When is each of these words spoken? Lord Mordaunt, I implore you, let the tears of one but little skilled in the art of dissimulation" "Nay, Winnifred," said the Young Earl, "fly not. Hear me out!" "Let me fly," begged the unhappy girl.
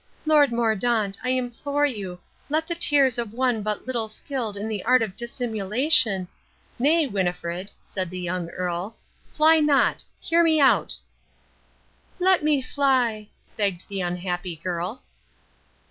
Lord 0.25 0.51
Mordaunt, 0.51 1.19
I 1.23 1.29
implore 1.29 1.85
you, 1.85 2.19
let 2.49 2.65
the 2.65 2.73
tears 2.73 3.19
of 3.19 3.33
one 3.33 3.61
but 3.61 3.85
little 3.85 4.07
skilled 4.09 4.57
in 4.57 4.67
the 4.67 4.83
art 4.83 5.03
of 5.03 5.15
dissimulation" 5.15 6.27
"Nay, 6.79 7.05
Winnifred," 7.05 7.69
said 7.85 8.09
the 8.09 8.19
Young 8.19 8.49
Earl, 8.49 8.97
"fly 9.31 9.59
not. 9.59 10.03
Hear 10.19 10.41
me 10.43 10.59
out!" 10.59 10.95
"Let 12.17 12.43
me 12.43 12.63
fly," 12.63 13.27
begged 13.57 13.87
the 13.89 14.01
unhappy 14.01 14.55
girl. 14.55 15.03